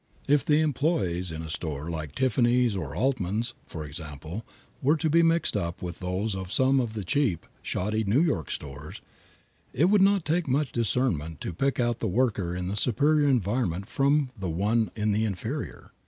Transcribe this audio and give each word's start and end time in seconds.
If 0.27 0.43
the 0.43 0.61
employees 0.61 1.29
in 1.29 1.43
a 1.43 1.49
store 1.51 1.87
like 1.91 2.15
Tiffany's 2.15 2.75
or 2.75 2.95
Altman's, 2.95 3.53
for 3.67 3.85
example, 3.85 4.43
were 4.81 4.97
to 4.97 5.11
be 5.11 5.21
mixed 5.21 5.55
up 5.55 5.83
with 5.83 5.99
those 5.99 6.35
of 6.35 6.51
some 6.51 6.79
of 6.79 6.93
the 6.93 7.03
cheap, 7.03 7.45
shoddy 7.61 8.03
New 8.03 8.23
York 8.23 8.49
stores, 8.49 9.01
it 9.73 9.91
would 9.91 10.01
not 10.01 10.25
take 10.25 10.47
much 10.47 10.71
discernment 10.71 11.39
to 11.41 11.53
pick 11.53 11.79
out 11.79 11.99
the 11.99 12.07
worker 12.07 12.55
in 12.55 12.67
the 12.67 12.75
superior 12.75 13.27
environment 13.27 13.87
from 13.87 14.31
the 14.35 14.49
one 14.49 14.89
in 14.95 15.11
the 15.11 15.23
inferior. 15.23 15.91